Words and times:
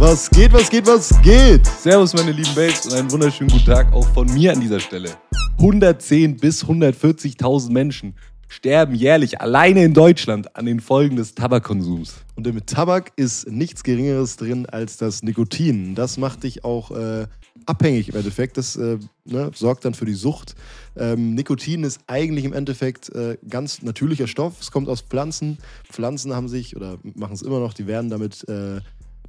Was 0.00 0.30
geht, 0.30 0.52
was 0.52 0.70
geht, 0.70 0.86
was 0.86 1.20
geht? 1.22 1.66
Servus, 1.66 2.14
meine 2.14 2.30
lieben 2.30 2.54
Babes 2.54 2.86
und 2.86 2.92
einen 2.94 3.10
wunderschönen 3.10 3.50
guten 3.50 3.64
Tag 3.64 3.92
auch 3.92 4.06
von 4.14 4.32
mir 4.32 4.52
an 4.52 4.60
dieser 4.60 4.78
Stelle. 4.78 5.10
110 5.58 6.36
bis 6.36 6.64
140.000 6.64 7.72
Menschen 7.72 8.14
sterben 8.46 8.94
jährlich 8.94 9.40
alleine 9.40 9.82
in 9.82 9.94
Deutschland 9.94 10.54
an 10.54 10.66
den 10.66 10.78
Folgen 10.78 11.16
des 11.16 11.34
Tabakkonsums. 11.34 12.14
Und 12.36 12.46
im 12.46 12.64
Tabak 12.64 13.10
ist 13.16 13.50
nichts 13.50 13.82
Geringeres 13.82 14.36
drin 14.36 14.66
als 14.66 14.98
das 14.98 15.24
Nikotin. 15.24 15.96
Das 15.96 16.16
macht 16.16 16.44
dich 16.44 16.62
auch 16.62 16.92
äh, 16.92 17.26
abhängig 17.66 18.10
im 18.10 18.14
Endeffekt. 18.14 18.56
Das 18.56 18.76
äh, 18.76 18.98
ne, 19.24 19.50
sorgt 19.52 19.84
dann 19.84 19.94
für 19.94 20.06
die 20.06 20.14
Sucht. 20.14 20.54
Ähm, 20.96 21.34
Nikotin 21.34 21.82
ist 21.82 21.98
eigentlich 22.06 22.44
im 22.44 22.52
Endeffekt 22.52 23.12
äh, 23.16 23.36
ganz 23.50 23.82
natürlicher 23.82 24.28
Stoff. 24.28 24.60
Es 24.60 24.70
kommt 24.70 24.88
aus 24.88 25.00
Pflanzen. 25.00 25.58
Pflanzen 25.90 26.36
haben 26.36 26.48
sich 26.48 26.76
oder 26.76 26.98
machen 27.02 27.34
es 27.34 27.42
immer 27.42 27.58
noch, 27.58 27.74
die 27.74 27.88
werden 27.88 28.10
damit 28.10 28.48
äh, 28.48 28.80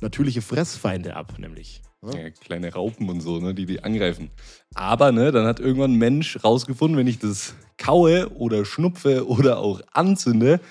natürliche 0.02 0.41
Fressfeinde 0.41 1.16
ab, 1.16 1.34
nämlich. 1.38 1.81
Ja, 2.02 2.30
kleine 2.30 2.71
Raupen 2.71 3.09
und 3.09 3.20
so, 3.20 3.39
ne, 3.39 3.53
die 3.53 3.66
die 3.66 3.84
angreifen. 3.84 4.30
Aber 4.73 5.12
ne, 5.12 5.31
dann 5.31 5.45
hat 5.45 5.59
irgendwann 5.59 5.94
ein 5.94 5.98
Mensch 5.98 6.41
rausgefunden, 6.44 6.98
wenn 6.98 7.08
ich 7.08 7.20
das 7.20 7.55
kaue 7.77 8.30
oder 8.35 8.63
schnupfe 8.63 9.27
oder 9.27 9.59
auch 9.59 9.81
anzünde, 9.91 10.62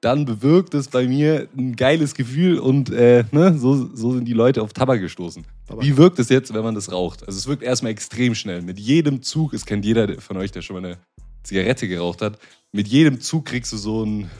dann 0.00 0.24
bewirkt 0.24 0.74
es 0.74 0.88
bei 0.88 1.06
mir 1.06 1.48
ein 1.56 1.76
geiles 1.76 2.14
Gefühl 2.14 2.58
und 2.58 2.90
äh, 2.90 3.24
ne, 3.30 3.56
so, 3.56 3.94
so 3.94 4.12
sind 4.12 4.24
die 4.24 4.32
Leute 4.32 4.60
auf 4.60 4.72
Tabak 4.72 5.00
gestoßen. 5.00 5.44
Tabak. 5.68 5.84
Wie 5.84 5.96
wirkt 5.96 6.18
es 6.18 6.28
jetzt, 6.28 6.52
wenn 6.52 6.64
man 6.64 6.74
das 6.74 6.90
raucht? 6.90 7.24
Also 7.24 7.38
es 7.38 7.46
wirkt 7.46 7.62
erstmal 7.62 7.92
extrem 7.92 8.34
schnell. 8.34 8.62
Mit 8.62 8.80
jedem 8.80 9.22
Zug, 9.22 9.54
es 9.54 9.64
kennt 9.64 9.84
jeder 9.84 10.20
von 10.20 10.36
euch, 10.36 10.50
der 10.50 10.62
schon 10.62 10.74
mal 10.74 10.84
eine 10.84 10.98
Zigarette 11.44 11.86
geraucht 11.86 12.22
hat, 12.22 12.38
mit 12.72 12.88
jedem 12.88 13.20
Zug 13.20 13.44
kriegst 13.44 13.72
du 13.72 13.76
so 13.76 14.04
ein 14.04 14.30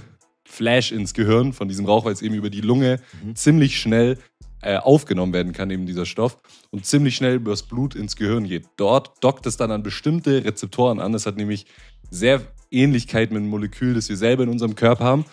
Flash 0.44 0.92
ins 0.92 1.14
Gehirn 1.14 1.52
von 1.52 1.68
diesem 1.68 1.86
Rauch, 1.86 2.04
weil 2.04 2.12
es 2.12 2.22
eben 2.22 2.34
über 2.34 2.50
die 2.50 2.60
Lunge 2.60 3.00
mhm. 3.22 3.36
ziemlich 3.36 3.80
schnell 3.80 4.18
äh, 4.62 4.76
aufgenommen 4.76 5.32
werden 5.32 5.52
kann, 5.52 5.70
eben 5.70 5.86
dieser 5.86 6.06
Stoff, 6.06 6.38
und 6.70 6.86
ziemlich 6.86 7.16
schnell 7.16 7.36
übers 7.36 7.64
Blut 7.64 7.94
ins 7.94 8.16
Gehirn 8.16 8.44
geht. 8.44 8.66
Dort 8.76 9.22
dockt 9.22 9.46
es 9.46 9.56
dann 9.56 9.70
an 9.70 9.82
bestimmte 9.82 10.44
Rezeptoren 10.44 11.00
an. 11.00 11.12
Das 11.12 11.26
hat 11.26 11.36
nämlich 11.36 11.66
sehr 12.10 12.40
Ähnlichkeit 12.70 13.30
mit 13.30 13.40
einem 13.40 13.50
Molekül, 13.50 13.94
das 13.94 14.08
wir 14.08 14.16
selber 14.16 14.44
in 14.44 14.48
unserem 14.48 14.74
Körper 14.74 15.04
haben. 15.04 15.24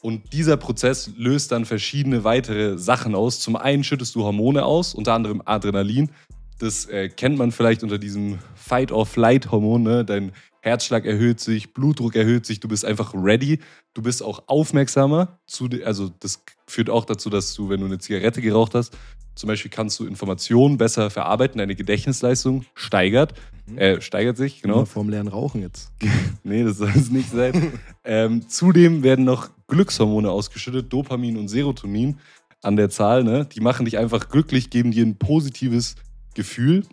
Und 0.00 0.32
dieser 0.32 0.56
Prozess 0.56 1.10
löst 1.16 1.50
dann 1.52 1.64
verschiedene 1.64 2.22
weitere 2.24 2.78
Sachen 2.78 3.14
aus. 3.14 3.40
Zum 3.40 3.56
einen 3.56 3.82
schüttest 3.82 4.14
du 4.14 4.22
Hormone 4.22 4.64
aus, 4.64 4.94
unter 4.94 5.14
anderem 5.14 5.42
Adrenalin. 5.44 6.10
Das 6.58 6.86
äh, 6.86 7.08
kennt 7.08 7.36
man 7.38 7.52
vielleicht 7.52 7.82
unter 7.82 7.98
diesem 7.98 8.38
Fight-or-Flight-Hormon. 8.54 9.82
Ne? 9.82 10.04
Dein 10.04 10.32
Herzschlag 10.68 11.04
erhöht 11.04 11.40
sich, 11.40 11.72
Blutdruck 11.72 12.14
erhöht 12.14 12.46
sich, 12.46 12.60
du 12.60 12.68
bist 12.68 12.84
einfach 12.84 13.14
ready. 13.14 13.60
Du 13.94 14.02
bist 14.02 14.22
auch 14.22 14.44
aufmerksamer. 14.46 15.38
Zu, 15.46 15.68
also 15.84 16.10
das 16.20 16.44
führt 16.66 16.90
auch 16.90 17.04
dazu, 17.04 17.30
dass 17.30 17.54
du, 17.54 17.68
wenn 17.68 17.80
du 17.80 17.86
eine 17.86 17.98
Zigarette 17.98 18.40
geraucht 18.40 18.74
hast, 18.74 18.96
zum 19.38 19.46
Beispiel 19.46 19.70
kannst 19.70 20.00
du 20.00 20.04
Informationen 20.04 20.78
besser 20.78 21.10
verarbeiten, 21.10 21.58
deine 21.58 21.76
Gedächtnisleistung 21.76 22.64
steigert, 22.74 23.34
mhm. 23.66 23.78
äh, 23.78 24.00
steigert 24.00 24.36
sich, 24.36 24.62
genau. 24.62 24.78
Immer 24.78 24.86
vorm 24.86 25.10
leeren 25.10 25.28
Rauchen 25.28 25.62
jetzt. 25.62 25.92
nee, 26.42 26.64
das 26.64 26.78
soll 26.78 26.90
es 26.94 27.10
nicht 27.10 27.30
sein. 27.30 27.72
ähm, 28.04 28.48
zudem 28.48 29.04
werden 29.04 29.24
noch 29.24 29.50
Glückshormone 29.68 30.28
ausgeschüttet, 30.28 30.92
Dopamin 30.92 31.36
und 31.36 31.46
Serotonin 31.46 32.18
an 32.62 32.74
der 32.74 32.90
Zahl. 32.90 33.22
Ne? 33.22 33.46
Die 33.46 33.60
machen 33.60 33.84
dich 33.84 33.96
einfach 33.96 34.28
glücklich, 34.28 34.70
geben 34.70 34.90
dir 34.90 35.06
ein 35.06 35.18
positives 35.18 35.94
Gefühl. 36.34 36.84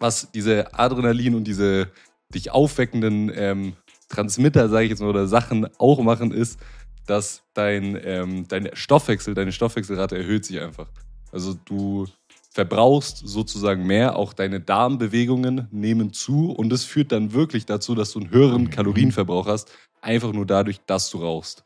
Was 0.00 0.32
diese 0.32 0.74
Adrenalin 0.74 1.36
und 1.36 1.44
diese 1.44 1.88
dich 2.34 2.50
aufweckenden 2.50 3.30
ähm, 3.34 3.72
Transmitter, 4.08 4.68
sage 4.68 4.84
ich 4.84 4.90
jetzt 4.90 5.00
mal, 5.00 5.08
oder 5.08 5.26
Sachen 5.26 5.68
auch 5.78 6.02
machen, 6.02 6.32
ist, 6.32 6.58
dass 7.06 7.42
dein, 7.54 7.98
ähm, 8.04 8.46
dein 8.48 8.70
Stoffwechsel, 8.72 9.34
deine 9.34 9.52
Stoffwechselrate 9.52 10.16
erhöht 10.16 10.44
sich 10.44 10.60
einfach. 10.60 10.88
Also 11.32 11.54
du 11.64 12.06
verbrauchst 12.52 13.22
sozusagen 13.24 13.86
mehr, 13.86 14.16
auch 14.16 14.32
deine 14.32 14.60
Darmbewegungen 14.60 15.68
nehmen 15.70 16.12
zu 16.12 16.50
und 16.50 16.68
das 16.70 16.84
führt 16.84 17.12
dann 17.12 17.32
wirklich 17.32 17.66
dazu, 17.66 17.94
dass 17.94 18.12
du 18.12 18.20
einen 18.20 18.30
höheren 18.30 18.70
Kalorienverbrauch 18.70 19.46
hast, 19.46 19.70
einfach 20.02 20.32
nur 20.32 20.46
dadurch, 20.46 20.80
dass 20.86 21.10
du 21.10 21.18
rauchst. 21.18 21.64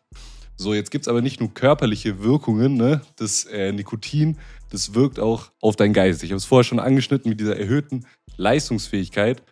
So, 0.56 0.72
jetzt 0.72 0.90
gibt 0.90 1.04
es 1.04 1.08
aber 1.08 1.20
nicht 1.20 1.40
nur 1.40 1.52
körperliche 1.52 2.22
Wirkungen, 2.22 2.76
ne? 2.76 3.00
das 3.16 3.44
äh, 3.46 3.72
Nikotin, 3.72 4.38
das 4.70 4.94
wirkt 4.94 5.18
auch 5.18 5.50
auf 5.60 5.74
dein 5.74 5.92
Geist. 5.92 6.22
Ich 6.22 6.30
habe 6.30 6.36
es 6.36 6.44
vorher 6.44 6.64
schon 6.64 6.78
angeschnitten 6.78 7.28
mit 7.28 7.40
dieser 7.40 7.58
erhöhten 7.58 8.06
Leistungsfähigkeit 8.36 9.42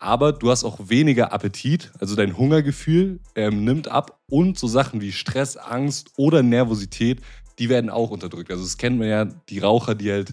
aber 0.00 0.32
du 0.32 0.50
hast 0.50 0.64
auch 0.64 0.88
weniger 0.88 1.32
Appetit, 1.32 1.92
also 2.00 2.16
dein 2.16 2.36
Hungergefühl 2.36 3.20
ähm, 3.36 3.64
nimmt 3.64 3.88
ab 3.88 4.18
und 4.28 4.58
so 4.58 4.66
Sachen 4.66 5.00
wie 5.00 5.12
Stress, 5.12 5.56
Angst 5.56 6.12
oder 6.16 6.42
Nervosität, 6.42 7.20
die 7.58 7.68
werden 7.68 7.90
auch 7.90 8.10
unterdrückt. 8.10 8.50
Also 8.50 8.64
das 8.64 8.78
kennt 8.78 8.98
man 8.98 9.08
ja, 9.08 9.24
die 9.26 9.58
Raucher, 9.58 9.94
die 9.94 10.10
halt 10.10 10.32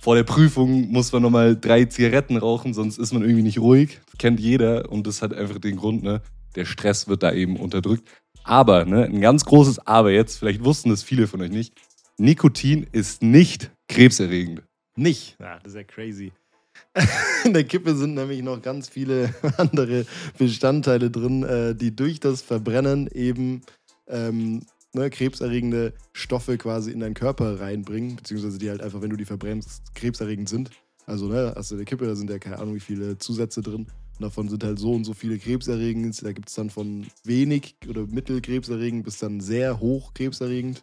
vor 0.00 0.16
der 0.16 0.24
Prüfung 0.24 0.88
muss 0.90 1.12
man 1.12 1.22
nochmal 1.22 1.56
drei 1.56 1.84
Zigaretten 1.84 2.36
rauchen, 2.36 2.74
sonst 2.74 2.98
ist 2.98 3.12
man 3.12 3.22
irgendwie 3.22 3.42
nicht 3.42 3.58
ruhig. 3.58 4.00
Das 4.06 4.18
kennt 4.18 4.40
jeder 4.40 4.90
und 4.90 5.06
das 5.06 5.22
hat 5.22 5.32
einfach 5.32 5.58
den 5.58 5.76
Grund, 5.76 6.02
ne? 6.02 6.20
Der 6.54 6.64
Stress 6.64 7.08
wird 7.08 7.22
da 7.22 7.32
eben 7.32 7.56
unterdrückt. 7.56 8.08
Aber, 8.42 8.84
ne, 8.84 9.04
ein 9.04 9.20
ganz 9.20 9.44
großes 9.44 9.86
Aber 9.86 10.10
jetzt, 10.10 10.38
vielleicht 10.38 10.64
wussten 10.64 10.90
das 10.90 11.02
viele 11.02 11.26
von 11.26 11.42
euch 11.42 11.50
nicht, 11.50 11.74
Nikotin 12.18 12.86
ist 12.92 13.22
nicht 13.22 13.70
krebserregend. 13.88 14.62
Nicht? 14.96 15.36
Ja, 15.40 15.58
das 15.58 15.72
ist 15.72 15.76
ja 15.76 15.84
crazy. 15.84 16.32
In 17.44 17.52
der 17.52 17.64
Kippe 17.64 17.94
sind 17.94 18.14
nämlich 18.14 18.42
noch 18.42 18.60
ganz 18.62 18.88
viele 18.88 19.34
andere 19.58 20.06
Bestandteile 20.38 21.10
drin, 21.10 21.42
äh, 21.42 21.74
die 21.74 21.94
durch 21.94 22.20
das 22.20 22.42
Verbrennen 22.42 23.08
eben 23.08 23.62
ähm, 24.08 24.62
ne, 24.94 25.10
krebserregende 25.10 25.92
Stoffe 26.12 26.58
quasi 26.58 26.90
in 26.90 27.00
deinen 27.00 27.14
Körper 27.14 27.60
reinbringen, 27.60 28.16
beziehungsweise 28.16 28.58
die 28.58 28.70
halt 28.70 28.82
einfach, 28.82 29.02
wenn 29.02 29.10
du 29.10 29.16
die 29.16 29.24
verbrennst, 29.24 29.94
krebserregend 29.94 30.48
sind. 30.48 30.70
Also, 31.04 31.28
ne, 31.28 31.52
hast 31.54 31.70
du 31.70 31.74
in 31.74 31.78
der 31.78 31.86
Kippe, 31.86 32.06
da 32.06 32.16
sind 32.16 32.30
ja 32.30 32.38
keine 32.38 32.58
Ahnung, 32.58 32.74
wie 32.74 32.80
viele 32.80 33.18
Zusätze 33.18 33.62
drin. 33.62 33.86
Und 34.18 34.22
davon 34.22 34.48
sind 34.48 34.64
halt 34.64 34.78
so 34.78 34.92
und 34.92 35.04
so 35.04 35.12
viele 35.12 35.38
krebserregend. 35.38 36.24
Da 36.24 36.32
gibt 36.32 36.48
es 36.48 36.54
dann 36.54 36.70
von 36.70 37.06
wenig 37.22 37.76
oder 37.88 38.06
mittelkrebserregend 38.06 39.04
bis 39.04 39.18
dann 39.18 39.40
sehr 39.40 39.78
hoch 39.78 40.14
krebserregend. 40.14 40.82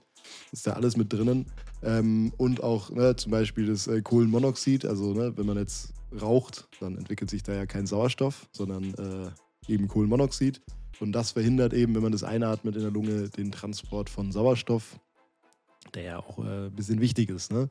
Ist 0.52 0.68
da 0.68 0.74
alles 0.74 0.96
mit 0.96 1.12
drinnen. 1.12 1.48
Ähm, 1.84 2.32
und 2.38 2.64
auch 2.64 2.90
ne, 2.92 3.16
zum 3.16 3.32
Beispiel 3.32 3.68
das 3.68 3.88
äh, 3.88 4.02
Kohlenmonoxid. 4.02 4.86
Also, 4.86 5.14
ne, 5.14 5.38
wenn 5.38 5.46
man 5.46 5.58
jetzt 5.58 5.94
raucht, 6.22 6.68
dann 6.80 6.98
entwickelt 6.98 7.30
sich 7.30 7.44
da 7.44 7.54
ja 7.54 7.66
kein 7.66 7.86
Sauerstoff, 7.86 8.48
sondern 8.52 8.94
äh, 8.94 9.72
eben 9.72 9.88
Kohlenmonoxid. 9.88 10.62
Und 11.00 11.12
das 11.12 11.32
verhindert 11.32 11.74
eben, 11.74 11.96
wenn 11.96 12.04
man 12.04 12.12
das 12.12 12.24
einatmet 12.24 12.76
in 12.76 12.82
der 12.82 12.92
Lunge, 12.92 13.30
den 13.30 13.52
Transport 13.52 14.10
von 14.10 14.32
Sauerstoff, 14.32 15.00
der 15.94 16.04
ja 16.04 16.20
auch 16.20 16.40
äh, 16.40 16.68
ein 16.68 16.76
bisschen 16.76 17.02
wichtig 17.02 17.30
ist. 17.30 17.52
Ne? 17.52 17.70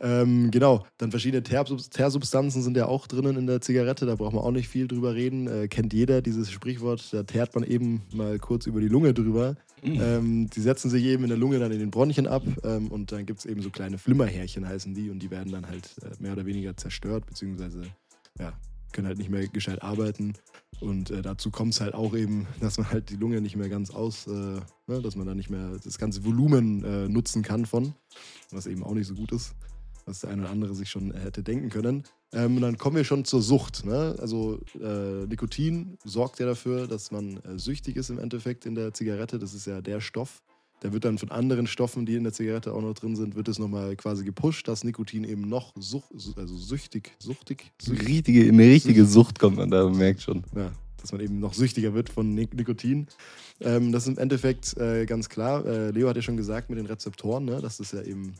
Ähm, 0.00 0.50
genau, 0.50 0.84
dann 0.98 1.10
verschiedene 1.10 1.42
Teersubstanzen 1.42 2.62
sind 2.62 2.76
ja 2.76 2.86
auch 2.86 3.06
drinnen 3.06 3.36
in 3.36 3.46
der 3.46 3.60
Zigarette, 3.62 4.04
da 4.04 4.16
braucht 4.16 4.34
man 4.34 4.42
auch 4.42 4.50
nicht 4.50 4.68
viel 4.68 4.88
drüber 4.88 5.14
reden. 5.14 5.46
Äh, 5.46 5.68
kennt 5.68 5.94
jeder 5.94 6.20
dieses 6.20 6.50
Sprichwort, 6.50 7.12
da 7.12 7.22
teert 7.22 7.54
man 7.54 7.64
eben 7.64 8.02
mal 8.12 8.38
kurz 8.38 8.66
über 8.66 8.80
die 8.80 8.88
Lunge 8.88 9.14
drüber. 9.14 9.56
Mhm. 9.82 10.00
Ähm, 10.00 10.50
die 10.50 10.60
setzen 10.60 10.90
sich 10.90 11.04
eben 11.04 11.24
in 11.24 11.30
der 11.30 11.38
Lunge 11.38 11.58
dann 11.58 11.72
in 11.72 11.78
den 11.78 11.90
Bronchien 11.90 12.26
ab 12.26 12.42
ähm, 12.64 12.88
und 12.88 13.12
dann 13.12 13.24
gibt 13.24 13.40
es 13.40 13.46
eben 13.46 13.62
so 13.62 13.70
kleine 13.70 13.98
Flimmerhärchen 13.98 14.66
heißen 14.66 14.94
die 14.94 15.10
und 15.10 15.20
die 15.20 15.30
werden 15.30 15.52
dann 15.52 15.66
halt 15.66 15.96
äh, 16.02 16.10
mehr 16.22 16.32
oder 16.32 16.46
weniger 16.46 16.76
zerstört, 16.76 17.26
beziehungsweise 17.26 17.82
ja, 18.38 18.52
können 18.92 19.06
halt 19.06 19.18
nicht 19.18 19.30
mehr 19.30 19.46
gescheit 19.48 19.82
arbeiten. 19.82 20.34
Und 20.80 21.10
äh, 21.10 21.22
dazu 21.22 21.50
kommt 21.50 21.72
es 21.72 21.80
halt 21.80 21.94
auch 21.94 22.14
eben, 22.14 22.46
dass 22.60 22.76
man 22.76 22.90
halt 22.90 23.08
die 23.08 23.16
Lunge 23.16 23.40
nicht 23.40 23.56
mehr 23.56 23.70
ganz 23.70 23.90
aus, 23.90 24.26
äh, 24.26 24.30
ne, 24.30 25.00
dass 25.02 25.16
man 25.16 25.26
da 25.26 25.34
nicht 25.34 25.48
mehr 25.48 25.78
das 25.82 25.96
ganze 25.96 26.24
Volumen 26.24 26.84
äh, 26.84 27.08
nutzen 27.08 27.42
kann 27.42 27.64
von, 27.64 27.94
was 28.50 28.66
eben 28.66 28.82
auch 28.82 28.92
nicht 28.92 29.06
so 29.06 29.14
gut 29.14 29.32
ist 29.32 29.54
was 30.06 30.20
der 30.20 30.30
eine 30.30 30.42
oder 30.42 30.50
andere 30.50 30.74
sich 30.74 30.88
schon 30.88 31.12
hätte 31.12 31.42
denken 31.42 31.68
können. 31.68 32.04
Ähm, 32.32 32.56
und 32.56 32.62
dann 32.62 32.78
kommen 32.78 32.96
wir 32.96 33.04
schon 33.04 33.24
zur 33.24 33.42
Sucht. 33.42 33.84
Ne? 33.84 34.14
Also 34.18 34.60
äh, 34.80 35.26
Nikotin 35.26 35.98
sorgt 36.04 36.38
ja 36.38 36.46
dafür, 36.46 36.86
dass 36.86 37.10
man 37.10 37.38
äh, 37.38 37.58
süchtig 37.58 37.96
ist 37.96 38.10
im 38.10 38.18
Endeffekt 38.18 38.66
in 38.66 38.74
der 38.74 38.94
Zigarette. 38.94 39.38
Das 39.38 39.52
ist 39.52 39.66
ja 39.66 39.80
der 39.80 40.00
Stoff. 40.00 40.42
Der 40.82 40.92
wird 40.92 41.04
dann 41.04 41.18
von 41.18 41.30
anderen 41.30 41.66
Stoffen, 41.66 42.06
die 42.06 42.14
in 42.14 42.22
der 42.24 42.32
Zigarette 42.32 42.72
auch 42.72 42.82
noch 42.82 42.94
drin 42.94 43.16
sind, 43.16 43.34
wird 43.34 43.48
es 43.48 43.58
nochmal 43.58 43.96
quasi 43.96 44.24
gepusht, 44.24 44.68
dass 44.68 44.84
Nikotin 44.84 45.24
eben 45.24 45.48
noch 45.48 45.72
such, 45.74 46.04
also 46.36 46.56
süchtig, 46.56 47.12
suchtig. 47.18 47.72
süchtig 47.80 48.06
richtige, 48.06 48.48
eine 48.48 48.64
richtige 48.64 49.06
Sucht 49.06 49.38
kommt 49.38 49.56
man 49.56 49.70
da, 49.70 49.84
man 49.84 49.96
merkt 49.96 50.20
schon. 50.20 50.44
Ja, 50.54 50.70
dass 51.00 51.12
man 51.12 51.22
eben 51.22 51.40
noch 51.40 51.54
süchtiger 51.54 51.94
wird 51.94 52.10
von 52.10 52.34
Nikotin. 52.34 53.06
Ähm, 53.60 53.90
das 53.90 54.02
ist 54.06 54.08
im 54.10 54.18
Endeffekt 54.18 54.76
äh, 54.76 55.06
ganz 55.06 55.30
klar. 55.30 55.64
Äh, 55.64 55.92
Leo 55.92 56.08
hat 56.08 56.16
ja 56.16 56.22
schon 56.22 56.36
gesagt 56.36 56.68
mit 56.68 56.78
den 56.78 56.86
Rezeptoren, 56.86 57.46
ne, 57.46 57.62
dass 57.62 57.78
das 57.78 57.92
ja 57.92 58.02
eben 58.02 58.34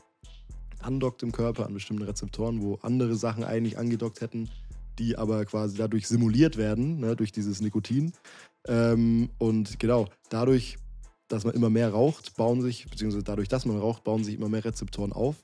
andockt 0.87 1.21
im 1.21 1.31
Körper 1.31 1.65
an 1.65 1.73
bestimmten 1.73 2.03
Rezeptoren, 2.03 2.61
wo 2.61 2.75
andere 2.81 3.15
Sachen 3.15 3.43
eigentlich 3.43 3.77
angedockt 3.77 4.21
hätten, 4.21 4.49
die 4.97 5.17
aber 5.17 5.45
quasi 5.45 5.77
dadurch 5.77 6.07
simuliert 6.07 6.57
werden, 6.57 6.99
ne, 6.99 7.15
durch 7.15 7.31
dieses 7.31 7.61
Nikotin. 7.61 8.13
Ähm, 8.67 9.29
und 9.37 9.79
genau, 9.79 10.07
dadurch, 10.29 10.77
dass 11.27 11.43
man 11.43 11.53
immer 11.53 11.69
mehr 11.69 11.91
raucht, 11.91 12.35
bauen 12.35 12.61
sich, 12.61 12.89
beziehungsweise 12.89 13.23
dadurch, 13.23 13.49
dass 13.49 13.65
man 13.65 13.77
raucht, 13.77 14.03
bauen 14.03 14.23
sich 14.23 14.35
immer 14.35 14.49
mehr 14.49 14.65
Rezeptoren 14.65 15.13
auf. 15.13 15.35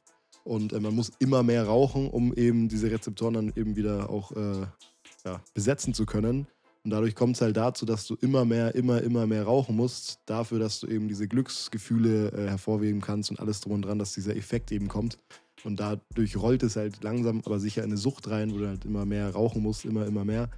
Und 0.43 0.73
äh, 0.73 0.79
man 0.79 0.95
muss 0.95 1.11
immer 1.19 1.43
mehr 1.43 1.65
rauchen, 1.65 2.09
um 2.09 2.33
eben 2.33 2.69
diese 2.69 2.89
Rezeptoren 2.89 3.33
dann 3.33 3.53
eben 3.55 3.75
wieder 3.75 4.09
auch 4.09 4.31
äh, 4.31 4.65
ja, 5.25 5.41
besetzen 5.53 5.93
zu 5.93 6.05
können. 6.05 6.47
Und 6.83 6.91
dadurch 6.91 7.15
kommt 7.15 7.37
es 7.37 7.41
halt 7.41 7.55
dazu, 7.55 7.85
dass 7.85 8.05
du 8.05 8.15
immer 8.15 8.43
mehr, 8.43 8.75
immer, 8.75 9.01
immer 9.01 9.25
mehr 9.25 9.43
rauchen 9.43 9.75
musst, 9.75 10.19
dafür, 10.25 10.59
dass 10.59 10.81
du 10.81 10.87
eben 10.87 11.07
diese 11.07 11.29
Glücksgefühle 11.29 12.31
äh, 12.31 12.49
hervorheben 12.49 12.99
kannst 12.99 13.31
und 13.31 13.39
alles 13.39 13.61
drum 13.61 13.73
und 13.73 13.83
dran, 13.83 13.99
dass 13.99 14.13
dieser 14.13 14.35
Effekt 14.35 14.71
eben 14.71 14.89
kommt. 14.89 15.17
Und 15.63 15.79
dadurch 15.79 16.35
rollt 16.35 16.61
es 16.63 16.75
halt 16.75 17.01
langsam, 17.01 17.41
aber 17.45 17.59
sicher 17.59 17.83
in 17.83 17.91
eine 17.91 17.97
Sucht 17.97 18.29
rein, 18.29 18.51
wo 18.53 18.57
du 18.57 18.67
halt 18.67 18.83
immer 18.83 19.05
mehr 19.05 19.29
rauchen 19.29 19.61
musst, 19.61 19.85
immer, 19.85 20.05
immer 20.05 20.25
mehr. 20.25 20.49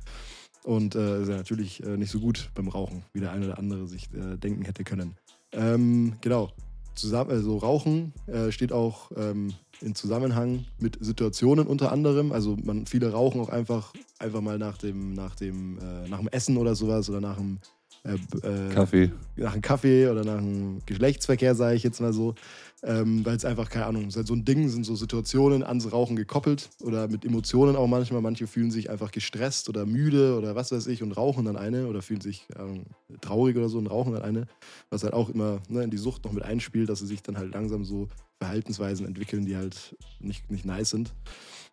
Und 0.63 0.95
äh, 0.95 1.21
ist 1.21 1.29
ja 1.29 1.37
natürlich 1.37 1.83
äh, 1.83 1.95
nicht 1.95 2.09
so 2.09 2.19
gut 2.19 2.49
beim 2.55 2.69
Rauchen, 2.69 3.03
wie 3.13 3.19
der 3.19 3.31
eine 3.31 3.45
oder 3.45 3.59
andere 3.59 3.85
sich 3.87 4.09
äh, 4.15 4.37
denken 4.37 4.65
hätte 4.65 4.83
können. 4.83 5.15
Ähm, 5.51 6.13
genau. 6.21 6.51
Zusammen, 6.95 7.31
also 7.31 7.57
Rauchen 7.57 8.13
äh, 8.27 8.51
steht 8.51 8.71
auch 8.71 9.11
ähm, 9.15 9.53
in 9.81 9.95
Zusammenhang 9.95 10.65
mit 10.79 10.97
Situationen 10.99 11.67
unter 11.67 11.91
anderem. 11.91 12.31
Also 12.31 12.57
man, 12.63 12.85
viele 12.85 13.11
rauchen 13.11 13.41
auch 13.41 13.49
einfach, 13.49 13.93
einfach 14.19 14.41
mal 14.41 14.57
nach 14.57 14.77
dem, 14.77 15.13
nach 15.13 15.35
dem, 15.35 15.77
äh, 15.79 16.07
nach 16.07 16.19
dem 16.19 16.27
Essen 16.29 16.57
oder 16.57 16.75
sowas 16.75 17.09
oder 17.09 17.21
nach 17.21 17.37
dem 17.37 17.59
äh, 18.05 18.13
äh, 18.47 18.73
Kaffee. 18.73 19.11
Nach 19.35 19.53
einem 19.53 19.61
Kaffee 19.61 20.07
oder 20.07 20.23
nach 20.23 20.37
einem 20.37 20.79
Geschlechtsverkehr, 20.85 21.55
sage 21.55 21.75
ich 21.75 21.83
jetzt 21.83 21.99
mal 21.99 22.13
so. 22.13 22.35
Ähm, 22.83 23.25
Weil 23.25 23.35
es 23.35 23.45
einfach, 23.45 23.69
keine 23.69 23.87
Ahnung, 23.87 24.07
ist 24.07 24.15
halt 24.15 24.27
so 24.27 24.35
ein 24.35 24.45
Ding, 24.45 24.69
sind 24.69 24.85
so 24.85 24.95
Situationen 24.95 25.63
ans 25.63 25.91
Rauchen 25.91 26.15
gekoppelt 26.15 26.69
oder 26.81 27.07
mit 27.07 27.25
Emotionen 27.25 27.75
auch 27.75 27.87
manchmal. 27.87 28.21
Manche 28.21 28.45
fühlen 28.45 28.69
sich 28.69 28.91
einfach 28.91 29.11
gestresst 29.11 29.69
oder 29.69 29.87
müde 29.87 30.37
oder 30.37 30.55
was 30.55 30.71
weiß 30.71 30.85
ich 30.87 31.01
und 31.01 31.13
rauchen 31.13 31.45
dann 31.45 31.57
eine 31.57 31.87
oder 31.87 32.03
fühlen 32.03 32.21
sich 32.21 32.47
ähm, 32.57 32.85
traurig 33.21 33.57
oder 33.57 33.69
so 33.69 33.79
und 33.79 33.87
rauchen 33.87 34.13
dann 34.13 34.21
eine. 34.21 34.45
Was 34.91 35.03
halt 35.03 35.13
auch 35.13 35.29
immer 35.29 35.61
ne, 35.67 35.83
in 35.83 35.89
die 35.89 35.97
Sucht 35.97 36.25
noch 36.25 36.31
mit 36.31 36.43
einspielt, 36.43 36.89
dass 36.89 36.99
sie 36.99 37.07
sich 37.07 37.23
dann 37.23 37.37
halt 37.37 37.53
langsam 37.53 37.85
so 37.85 38.07
Verhaltensweisen 38.37 39.07
entwickeln, 39.07 39.45
die 39.45 39.55
halt 39.55 39.95
nicht, 40.19 40.51
nicht 40.51 40.65
nice 40.65 40.91
sind. 40.91 41.13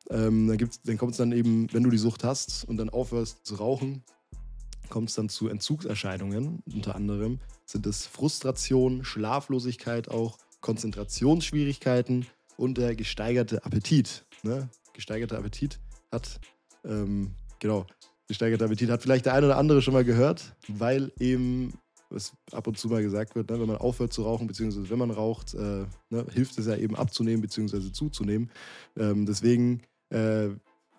Ähm, 0.08 0.48
dann, 0.48 0.70
dann 0.84 0.96
kommt 0.96 1.12
es 1.12 1.18
dann 1.18 1.32
eben, 1.32 1.66
wenn 1.72 1.82
du 1.82 1.90
die 1.90 1.98
Sucht 1.98 2.24
hast 2.24 2.64
und 2.64 2.78
dann 2.78 2.88
aufhörst 2.88 3.44
zu 3.44 3.56
rauchen, 3.56 4.02
kommt 4.88 5.08
es 5.08 5.14
dann 5.14 5.28
zu 5.28 5.48
Entzugserscheinungen. 5.48 6.62
Unter 6.72 6.94
anderem 6.94 7.40
sind 7.64 7.86
es 7.86 8.06
Frustration, 8.06 9.04
Schlaflosigkeit 9.04 10.08
auch, 10.08 10.38
Konzentrationsschwierigkeiten 10.60 12.26
und 12.56 12.78
der 12.78 12.94
gesteigerte 12.94 13.64
Appetit. 13.64 14.24
Ne? 14.42 14.68
Gesteigerter 14.92 15.38
Appetit 15.38 15.80
hat, 16.10 16.40
ähm, 16.84 17.34
genau, 17.58 17.86
gesteigerter 18.28 18.66
Appetit 18.66 18.90
hat 18.90 19.02
vielleicht 19.02 19.26
der 19.26 19.34
eine 19.34 19.46
oder 19.46 19.58
andere 19.58 19.82
schon 19.82 19.94
mal 19.94 20.04
gehört, 20.04 20.54
weil 20.68 21.12
eben 21.18 21.74
was 22.12 22.32
ab 22.52 22.66
und 22.66 22.78
zu 22.78 22.88
mal 22.88 23.02
gesagt 23.02 23.34
wird, 23.34 23.50
ne, 23.50 23.58
wenn 23.58 23.66
man 23.66 23.78
aufhört 23.78 24.12
zu 24.12 24.22
rauchen, 24.22 24.46
beziehungsweise 24.46 24.90
wenn 24.90 24.98
man 24.98 25.10
raucht, 25.10 25.54
äh, 25.54 25.86
ne, 26.10 26.26
hilft 26.32 26.58
es 26.58 26.66
ja 26.66 26.76
eben 26.76 26.94
abzunehmen, 26.94 27.40
beziehungsweise 27.40 27.92
zuzunehmen. 27.92 28.50
Ähm, 28.96 29.26
deswegen 29.26 29.82
äh, 30.10 30.50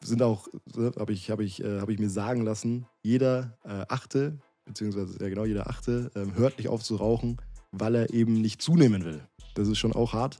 sind 0.03 0.21
auch, 0.21 0.47
ne, 0.75 0.91
habe 0.97 1.13
ich, 1.13 1.29
hab 1.31 1.39
ich, 1.39 1.63
äh, 1.63 1.79
hab 1.79 1.89
ich 1.89 1.99
mir 1.99 2.09
sagen 2.09 2.43
lassen, 2.43 2.85
jeder 3.01 3.57
äh, 3.63 3.85
Achte, 3.87 4.37
beziehungsweise 4.65 5.17
ja 5.21 5.29
genau, 5.29 5.45
jeder 5.45 5.69
Achte 5.69 6.11
ähm, 6.15 6.35
hört 6.35 6.57
nicht 6.57 6.69
auf 6.69 6.83
zu 6.83 6.95
rauchen, 6.95 7.37
weil 7.71 7.95
er 7.95 8.13
eben 8.13 8.41
nicht 8.41 8.61
zunehmen 8.61 9.03
will. 9.05 9.21
Das 9.55 9.67
ist 9.67 9.77
schon 9.77 9.93
auch 9.93 10.13
hart, 10.13 10.39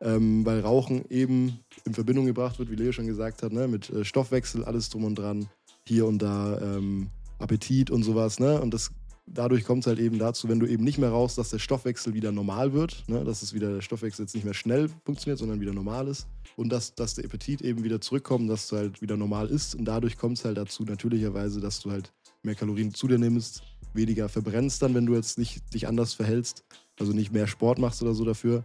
ähm, 0.00 0.44
weil 0.44 0.60
Rauchen 0.60 1.04
eben 1.10 1.60
in 1.84 1.94
Verbindung 1.94 2.26
gebracht 2.26 2.58
wird, 2.58 2.70
wie 2.70 2.76
Leo 2.76 2.92
schon 2.92 3.06
gesagt 3.06 3.42
hat, 3.42 3.52
ne, 3.52 3.68
mit 3.68 3.90
äh, 3.90 4.04
Stoffwechsel, 4.04 4.64
alles 4.64 4.88
drum 4.88 5.04
und 5.04 5.16
dran, 5.16 5.48
hier 5.86 6.06
und 6.06 6.20
da 6.20 6.60
ähm, 6.60 7.10
Appetit 7.38 7.90
und 7.90 8.02
sowas. 8.02 8.40
Ne? 8.40 8.60
Und 8.60 8.72
das 8.72 8.90
dadurch 9.26 9.64
kommt 9.64 9.80
es 9.80 9.86
halt 9.86 9.98
eben 9.98 10.18
dazu, 10.18 10.48
wenn 10.48 10.60
du 10.60 10.66
eben 10.66 10.84
nicht 10.84 10.98
mehr 10.98 11.10
rauchst, 11.10 11.38
dass 11.38 11.50
der 11.50 11.58
Stoffwechsel 11.58 12.14
wieder 12.14 12.32
normal 12.32 12.72
wird, 12.72 13.04
ne? 13.08 13.24
dass 13.24 13.42
es 13.42 13.54
wieder 13.54 13.72
der 13.72 13.80
Stoffwechsel 13.80 14.24
jetzt 14.24 14.34
nicht 14.34 14.44
mehr 14.44 14.54
schnell 14.54 14.88
funktioniert, 15.04 15.38
sondern 15.38 15.60
wieder 15.60 15.72
normal 15.72 16.08
ist 16.08 16.26
und 16.56 16.70
dass, 16.70 16.94
dass 16.94 17.14
der 17.14 17.24
Appetit 17.24 17.62
eben 17.62 17.84
wieder 17.84 18.00
zurückkommt, 18.00 18.50
dass 18.50 18.68
du 18.68 18.76
halt 18.76 19.00
wieder 19.00 19.16
normal 19.16 19.48
isst 19.48 19.74
und 19.74 19.84
dadurch 19.84 20.18
kommt 20.18 20.38
es 20.38 20.44
halt 20.44 20.58
dazu 20.58 20.84
natürlicherweise, 20.84 21.60
dass 21.60 21.80
du 21.80 21.90
halt 21.90 22.12
mehr 22.42 22.54
Kalorien 22.54 22.92
zu 22.92 23.08
dir 23.08 23.18
nimmst, 23.18 23.62
weniger 23.94 24.28
verbrennst 24.28 24.82
dann, 24.82 24.94
wenn 24.94 25.06
du 25.06 25.14
jetzt 25.14 25.38
nicht 25.38 25.72
dich 25.72 25.88
anders 25.88 26.14
verhältst, 26.14 26.64
also 26.98 27.12
nicht 27.12 27.32
mehr 27.32 27.46
Sport 27.46 27.78
machst 27.78 28.02
oder 28.02 28.14
so 28.14 28.24
dafür 28.24 28.64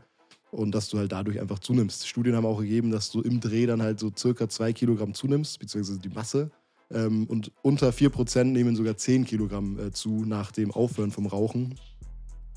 und 0.52 0.74
dass 0.74 0.90
du 0.90 0.98
halt 0.98 1.12
dadurch 1.12 1.40
einfach 1.40 1.60
zunimmst. 1.60 2.08
Studien 2.08 2.36
haben 2.36 2.46
auch 2.46 2.60
gegeben, 2.60 2.92
dass 2.92 3.12
du 3.12 3.22
im 3.22 3.40
Dreh 3.40 3.66
dann 3.66 3.82
halt 3.82 4.00
so 4.00 4.12
circa 4.16 4.50
zwei 4.50 4.74
Kilogramm 4.74 5.14
zunimmst, 5.14 5.60
beziehungsweise 5.60 6.00
die 6.00 6.10
Masse 6.10 6.52
ähm, 6.92 7.26
und 7.28 7.52
unter 7.62 7.90
4% 7.90 8.46
nehmen 8.46 8.76
sogar 8.76 8.98
10 8.98 9.26
Kilogramm 9.26 9.80
äh, 9.80 9.92
zu 9.92 10.26
nach 10.26 10.52
dem 10.52 10.72
Aufhören 10.72 11.12
vom 11.12 11.28
Rauchen. 11.28 11.76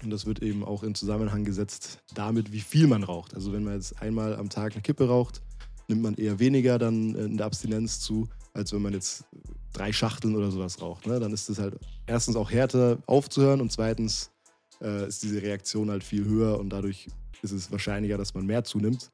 Und 0.02 0.10
das 0.10 0.26
wird 0.26 0.42
eben 0.42 0.64
auch 0.64 0.82
in 0.82 0.94
Zusammenhang 0.94 1.44
gesetzt 1.44 2.02
damit, 2.14 2.52
wie 2.52 2.60
viel 2.60 2.86
man 2.86 3.04
raucht. 3.04 3.34
Also 3.34 3.52
wenn 3.52 3.62
man 3.62 3.74
jetzt 3.74 4.00
einmal 4.02 4.34
am 4.36 4.48
Tag 4.48 4.72
eine 4.72 4.82
Kippe 4.82 5.06
raucht, 5.06 5.42
nimmt 5.88 6.02
man 6.02 6.14
eher 6.14 6.38
weniger 6.38 6.78
dann 6.78 7.14
in 7.14 7.36
der 7.36 7.46
Abstinenz 7.46 8.00
zu, 8.00 8.28
als 8.52 8.72
wenn 8.72 8.82
man 8.82 8.94
jetzt 8.94 9.24
drei 9.72 9.92
Schachteln 9.92 10.34
oder 10.34 10.50
sowas 10.50 10.80
raucht. 10.80 11.06
Ne? 11.06 11.20
Dann 11.20 11.32
ist 11.32 11.48
es 11.48 11.58
halt 11.58 11.78
erstens 12.06 12.36
auch 12.36 12.50
härter 12.50 12.98
aufzuhören 13.06 13.60
und 13.60 13.70
zweitens 13.70 14.30
äh, 14.80 15.06
ist 15.06 15.22
diese 15.22 15.40
Reaktion 15.40 15.90
halt 15.90 16.04
viel 16.04 16.24
höher 16.24 16.58
und 16.58 16.70
dadurch 16.70 17.08
ist 17.42 17.52
es 17.52 17.70
wahrscheinlicher, 17.70 18.18
dass 18.18 18.34
man 18.34 18.46
mehr 18.46 18.64
zunimmt. 18.64 19.10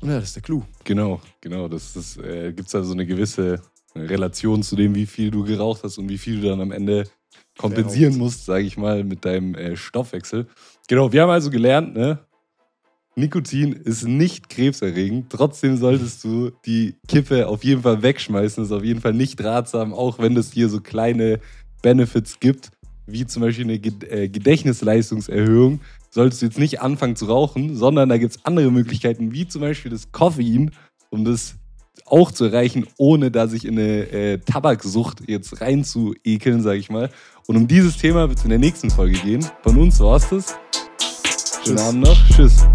Und 0.00 0.08
ja, 0.08 0.16
das 0.16 0.24
ist 0.24 0.36
der 0.36 0.42
Clou. 0.42 0.62
Genau, 0.84 1.20
genau. 1.40 1.68
Das, 1.68 1.92
das 1.92 2.16
äh, 2.16 2.52
gibt 2.52 2.68
es 2.68 2.74
also 2.74 2.92
eine 2.92 3.06
gewisse 3.06 3.62
Relation 3.94 4.62
zu 4.62 4.76
dem, 4.76 4.94
wie 4.94 5.06
viel 5.06 5.30
du 5.30 5.44
geraucht 5.44 5.82
hast 5.84 5.98
und 5.98 6.08
wie 6.08 6.18
viel 6.18 6.40
du 6.40 6.48
dann 6.48 6.60
am 6.60 6.72
Ende 6.72 7.04
kompensieren 7.58 8.16
musst, 8.16 8.44
sage 8.46 8.64
ich 8.64 8.76
mal, 8.76 9.04
mit 9.04 9.24
deinem 9.24 9.54
äh, 9.54 9.76
Stoffwechsel. 9.76 10.46
Genau, 10.88 11.12
wir 11.12 11.22
haben 11.22 11.30
also 11.30 11.50
gelernt, 11.50 11.94
ne? 11.94 12.18
Nikotin 13.14 13.72
ist 13.72 14.04
nicht 14.04 14.48
krebserregend. 14.48 15.30
Trotzdem 15.30 15.76
solltest 15.76 16.24
du 16.24 16.50
die 16.64 16.96
Kippe 17.06 17.46
auf 17.46 17.62
jeden 17.62 17.82
Fall 17.82 18.02
wegschmeißen. 18.02 18.62
Das 18.62 18.70
ist 18.70 18.76
auf 18.76 18.84
jeden 18.84 19.02
Fall 19.02 19.12
nicht 19.12 19.42
ratsam, 19.44 19.92
auch 19.92 20.18
wenn 20.18 20.34
es 20.36 20.52
hier 20.52 20.70
so 20.70 20.80
kleine 20.80 21.38
Benefits 21.82 22.40
gibt, 22.40 22.70
wie 23.06 23.26
zum 23.26 23.42
Beispiel 23.42 23.64
eine 23.64 23.74
äh, 23.74 24.28
Gedächtnisleistungserhöhung. 24.28 25.80
Solltest 26.08 26.40
du 26.40 26.46
jetzt 26.46 26.58
nicht 26.58 26.80
anfangen 26.80 27.16
zu 27.16 27.26
rauchen, 27.26 27.76
sondern 27.76 28.08
da 28.08 28.16
gibt 28.16 28.36
es 28.36 28.44
andere 28.46 28.70
Möglichkeiten, 28.70 29.32
wie 29.32 29.46
zum 29.46 29.60
Beispiel 29.60 29.90
das 29.90 30.10
Koffein, 30.12 30.70
um 31.10 31.24
das 31.24 31.56
auch 32.06 32.30
zu 32.30 32.44
erreichen, 32.46 32.86
ohne 32.96 33.30
da 33.30 33.48
sich 33.48 33.64
in 33.64 33.78
eine 33.78 34.10
äh, 34.10 34.38
Tabaksucht 34.38 35.28
jetzt 35.28 35.60
rein 35.60 35.84
zu 35.84 36.14
ekeln, 36.24 36.62
sage 36.62 36.78
ich 36.78 36.90
mal. 36.90 37.10
Und 37.46 37.56
um 37.56 37.68
dieses 37.68 37.96
Thema 37.96 38.28
wird 38.28 38.38
es 38.38 38.44
in 38.44 38.50
der 38.50 38.58
nächsten 38.58 38.90
Folge 38.90 39.18
gehen. 39.18 39.44
Von 39.62 39.78
uns 39.78 39.98
war 40.00 40.16
es 40.16 40.28
das. 40.28 40.54
Schönen 41.64 41.78
Abend 41.78 42.02
noch. 42.02 42.16
Tschüss. 42.28 42.66